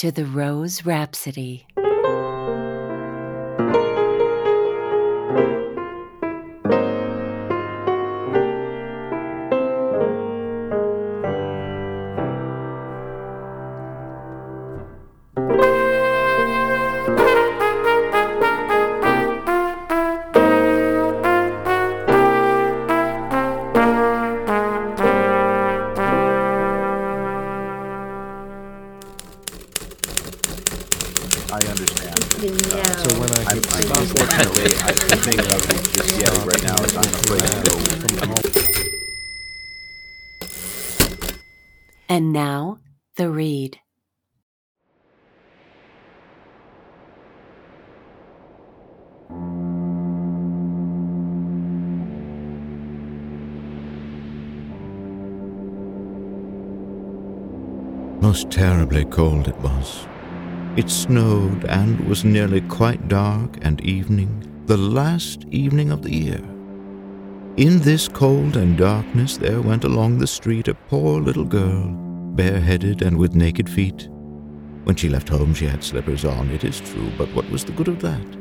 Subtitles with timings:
[0.00, 1.66] To the Rose Rhapsody.
[31.52, 32.14] I understand.
[32.40, 32.48] No.
[32.48, 36.62] So when I I'm, get I'm unfortunately, I I think of it just yelling right
[36.62, 37.80] now is I'm afraid to go.
[42.08, 42.78] And now,
[43.16, 43.78] the read.
[58.20, 60.09] Most terribly cold it was.
[60.80, 66.40] It snowed and was nearly quite dark and evening, the last evening of the year.
[67.58, 71.90] In this cold and darkness there went along the street a poor little girl,
[72.34, 74.08] bareheaded and with naked feet.
[74.84, 77.72] When she left home she had slippers on, it is true, but what was the
[77.72, 78.38] good of that?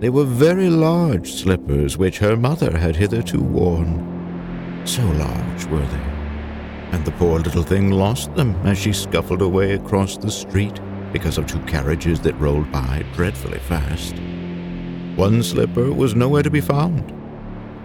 [0.00, 4.82] They were very large slippers which her mother had hitherto worn.
[4.84, 6.18] So large were they
[6.90, 10.80] and the poor little thing lost them as she scuffled away across the street
[11.12, 14.14] because of two carriages that rolled by dreadfully fast.
[15.16, 17.12] One slipper was nowhere to be found.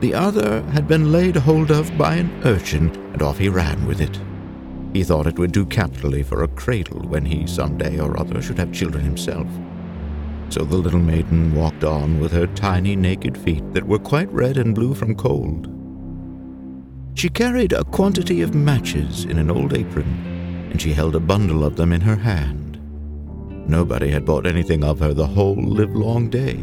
[0.00, 4.00] The other had been laid hold of by an urchin, and off he ran with
[4.00, 4.20] it.
[4.92, 8.42] He thought it would do capitally for a cradle when he some day or other
[8.42, 9.46] should have children himself.
[10.50, 14.58] So the little maiden walked on with her tiny naked feet that were quite red
[14.58, 15.68] and blue from cold.
[17.14, 21.64] She carried a quantity of matches in an old apron, and she held a bundle
[21.64, 22.71] of them in her hand.
[23.66, 26.54] Nobody had bought anything of her the whole livelong day.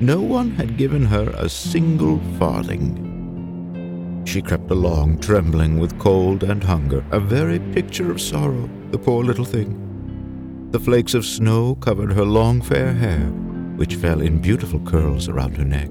[0.00, 4.22] No one had given her a single farthing.
[4.24, 9.24] She crept along, trembling with cold and hunger, a very picture of sorrow, the poor
[9.24, 9.78] little thing.
[10.70, 13.26] The flakes of snow covered her long fair hair,
[13.76, 15.90] which fell in beautiful curls around her neck.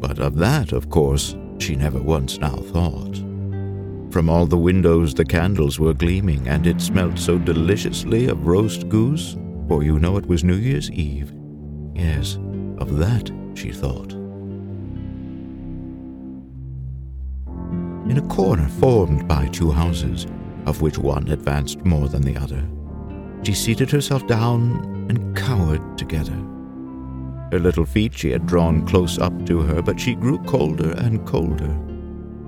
[0.00, 3.16] But of that, of course, she never once now thought.
[4.10, 8.88] From all the windows the candles were gleaming, and it smelt so deliciously of roast
[8.88, 9.36] goose,
[9.68, 11.32] for you know it was New Year's Eve.
[11.94, 12.38] Yes,
[12.78, 14.14] of that she thought.
[18.08, 20.26] In a corner formed by two houses,
[20.64, 22.66] of which one advanced more than the other,
[23.42, 26.36] she seated herself down and cowered together.
[27.52, 31.26] Her little feet she had drawn close up to her, but she grew colder and
[31.26, 31.76] colder,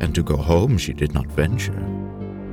[0.01, 1.87] and to go home she did not venture,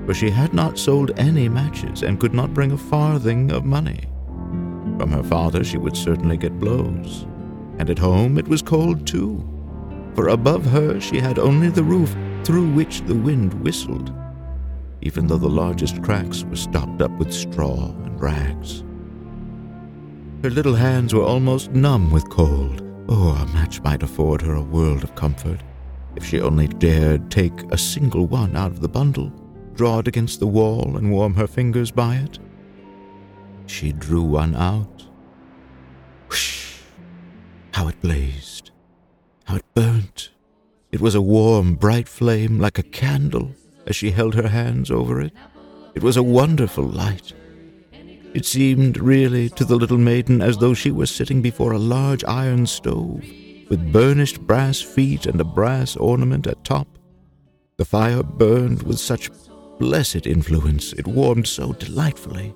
[0.05, 4.01] for she had not sold any matches and could not bring a farthing of money.
[4.97, 7.27] From her father she would certainly get blows,
[7.77, 9.43] and at home it was cold too,
[10.15, 14.11] for above her she had only the roof through which the wind whistled,
[15.01, 18.83] even though the largest cracks were stopped up with straw and rags.
[20.43, 22.83] Her little hands were almost numb with cold.
[23.09, 25.61] Oh, a match might afford her a world of comfort,
[26.15, 29.31] if she only dared take a single one out of the bundle,
[29.75, 32.39] draw it against the wall, and warm her fingers by it.
[33.67, 35.05] She drew one out.
[36.29, 36.79] Whoosh!
[37.73, 38.71] How it blazed!
[39.45, 40.31] How it burnt!
[40.91, 43.53] It was a warm, bright flame like a candle
[43.85, 45.33] as she held her hands over it.
[45.95, 47.33] It was a wonderful light.
[48.33, 52.23] It seemed really to the little maiden as though she were sitting before a large
[52.25, 53.23] iron stove,
[53.69, 56.87] with burnished brass feet and a brass ornament at top.
[57.77, 59.29] The fire burned with such
[59.79, 62.55] blessed influence, it warmed so delightfully.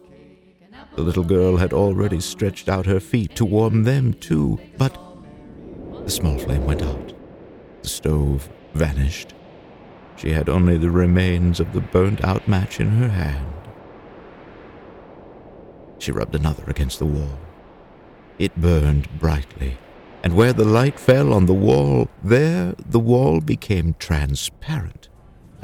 [0.95, 4.97] The little girl had already stretched out her feet to warm them too, but
[6.03, 7.13] the small flame went out.
[7.81, 9.33] The stove vanished.
[10.17, 13.53] She had only the remains of the burnt out match in her hand.
[15.97, 17.39] She rubbed another against the wall.
[18.37, 19.77] It burned brightly,
[20.23, 25.09] and where the light fell on the wall, there the wall became transparent,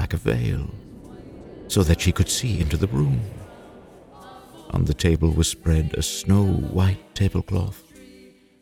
[0.00, 0.70] like a veil,
[1.66, 3.20] so that she could see into the room.
[4.70, 7.82] On the table was spread a snow white tablecloth.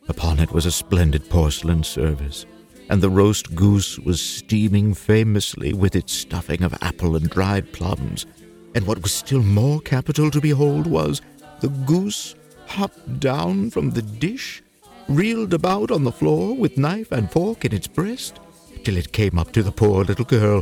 [0.07, 2.45] Upon it was a splendid porcelain service,
[2.89, 8.25] and the roast goose was steaming famously with its stuffing of apple and dried plums.
[8.73, 11.21] And what was still more capital to behold was
[11.59, 12.35] the goose
[12.67, 14.63] hopped down from the dish,
[15.09, 18.39] reeled about on the floor with knife and fork in its breast,
[18.83, 20.61] till it came up to the poor little girl,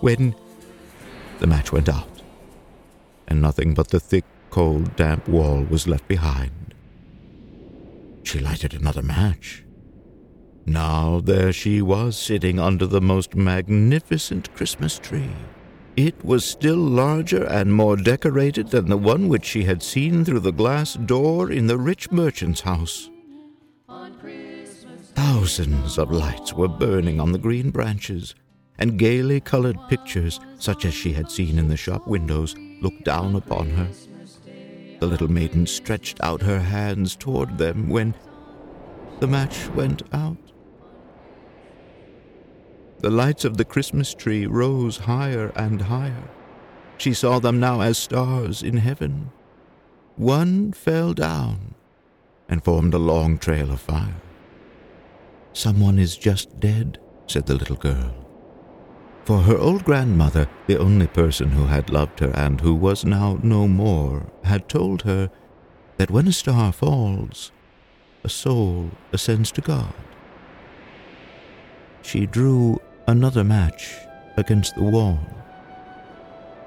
[0.00, 0.34] when
[1.38, 2.22] the match went out,
[3.28, 4.24] and nothing but the thick,
[4.56, 6.74] cold, damp wall was left behind.
[8.22, 9.62] She lighted another match.
[10.64, 15.36] Now there she was sitting under the most magnificent Christmas tree.
[15.94, 20.40] It was still larger and more decorated than the one which she had seen through
[20.40, 23.10] the glass door in the rich merchant's house.
[25.14, 28.34] Thousands of lights were burning on the green branches,
[28.78, 33.36] and gaily colored pictures, such as she had seen in the shop windows, looked down
[33.36, 33.88] upon her.
[34.98, 38.14] The little maiden stretched out her hands toward them when
[39.20, 40.36] the match went out.
[42.98, 46.30] The lights of the Christmas tree rose higher and higher.
[46.98, 49.30] She saw them now as stars in heaven.
[50.16, 51.74] One fell down
[52.48, 54.22] and formed a long trail of fire.
[55.52, 58.25] Someone is just dead, said the little girl.
[59.26, 63.40] For her old grandmother, the only person who had loved her and who was now
[63.42, 65.28] no more, had told her
[65.96, 67.50] that when a star falls,
[68.22, 69.92] a soul ascends to God.
[72.02, 73.96] She drew another match
[74.36, 75.18] against the wall.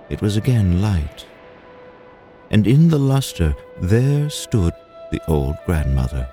[0.09, 1.25] It was again light,
[2.51, 4.73] and in the luster there stood
[5.13, 6.27] the old grandmother,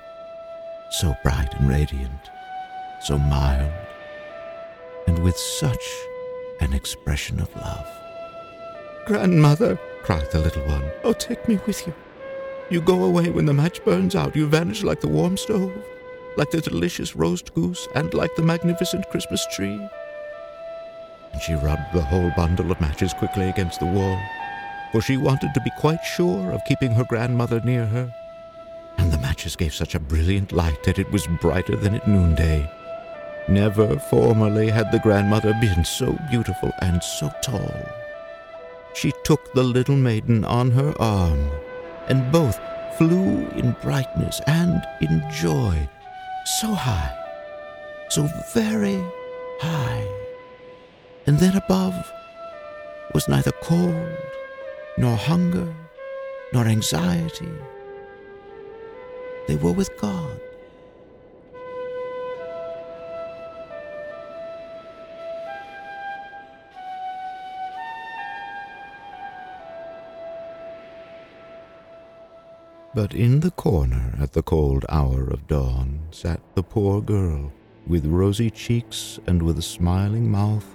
[0.91, 2.31] so bright and radiant,
[3.01, 3.71] so mild,
[5.07, 5.87] and with such
[6.67, 7.87] an expression of love.
[9.05, 11.93] Grandmother, cried the little one, oh, take me with you.
[12.69, 14.35] You go away when the match burns out.
[14.35, 15.71] You vanish like the warm stove,
[16.35, 19.79] like the delicious roast goose, and like the magnificent Christmas tree.
[21.31, 24.19] And she rubbed the whole bundle of matches quickly against the wall,
[24.91, 28.13] for she wanted to be quite sure of keeping her grandmother near her.
[28.97, 32.69] And the matches gave such a brilliant light that it was brighter than at noonday.
[33.49, 37.81] Never formerly had the grandmother been so beautiful and so tall.
[38.93, 41.49] She took the little maiden on her arm,
[42.09, 42.59] and both
[42.97, 45.87] flew in brightness and in joy,
[46.59, 47.15] so high,
[48.09, 49.01] so very
[49.61, 50.05] high.
[51.25, 51.95] And then above
[53.13, 54.17] was neither cold,
[54.97, 55.73] nor hunger,
[56.51, 57.51] nor anxiety.
[59.47, 60.41] They were with God.
[72.97, 77.53] But in the corner at the cold hour of dawn sat the poor girl,
[77.85, 80.65] with rosy cheeks and with a smiling mouth,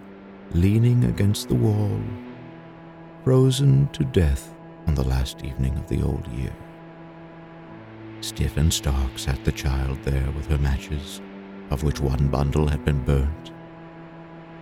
[0.52, 2.00] leaning against the wall,
[3.24, 4.54] frozen to death
[4.86, 6.54] on the last evening of the old year.
[8.20, 11.20] Stiff and stark sat the child there with her matches,
[11.70, 13.50] of which one bundle had been burnt.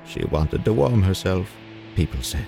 [0.07, 1.55] She wanted to warm herself,
[1.95, 2.47] people said.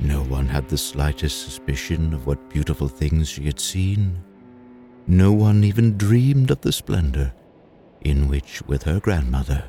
[0.00, 4.22] No one had the slightest suspicion of what beautiful things she had seen.
[5.06, 7.32] No one even dreamed of the splendor
[8.02, 9.64] in which, with her grandmother,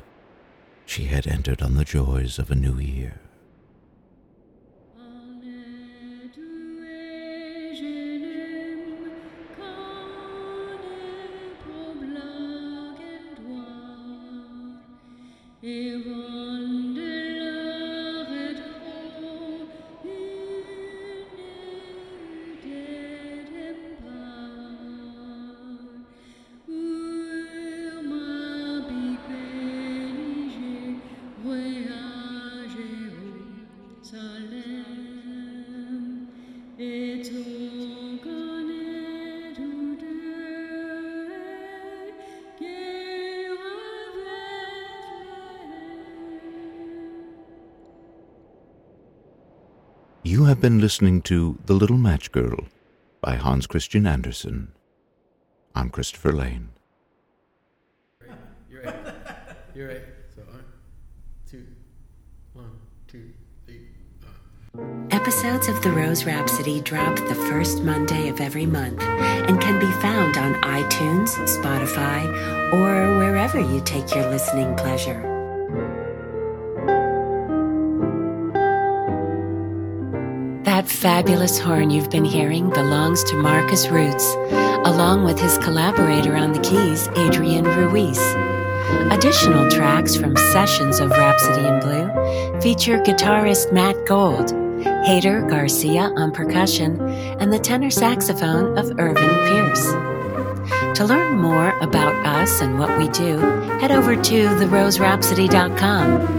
[0.86, 3.20] she had entered on the joys of a new year.
[50.48, 52.68] Have been listening to The Little Match Girl
[53.20, 54.72] by Hans Christian Andersen.
[55.74, 56.70] I'm Christopher Lane.
[58.70, 58.94] You're right.
[59.74, 60.02] You're right.
[60.34, 60.64] So, one,
[61.50, 61.66] two,
[62.54, 62.70] one,
[63.06, 63.30] two,
[63.66, 63.88] three.
[64.24, 64.80] Uh.
[65.10, 69.92] Episodes of The Rose Rhapsody drop the first Monday of every month and can be
[70.00, 75.37] found on iTunes, Spotify, or wherever you take your listening pleasure.
[80.78, 84.34] That fabulous horn you've been hearing belongs to Marcus Roots,
[84.86, 88.20] along with his collaborator on the keys, Adrian Ruiz.
[89.10, 94.52] Additional tracks from sessions of Rhapsody in Blue feature guitarist Matt Gold,
[95.04, 97.00] Hader Garcia on percussion,
[97.40, 99.84] and the tenor saxophone of Irvin Pierce.
[100.96, 103.38] To learn more about us and what we do,
[103.80, 106.37] head over to theroserhapsody.com.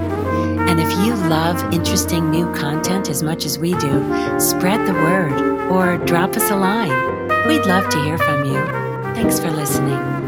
[0.70, 5.34] And if you love interesting new content as much as we do, spread the word
[5.72, 7.28] or drop us a line.
[7.48, 8.64] We'd love to hear from you.
[9.16, 10.19] Thanks for listening.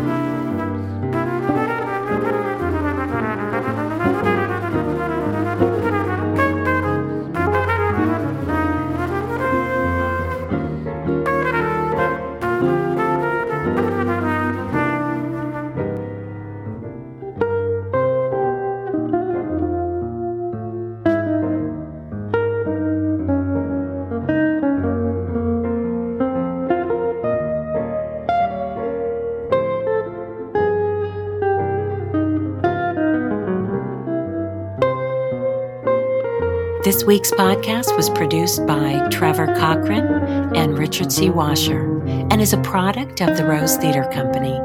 [37.12, 41.30] week's podcast was produced by Trevor Cochran and Richard C.
[41.30, 44.58] Washer and is a product of the Rose Theater Company.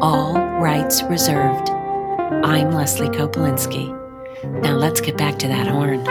[0.00, 1.70] All rights reserved.
[1.70, 3.86] I'm Leslie Kopolinski.
[4.62, 6.04] Now let's get back to that horn.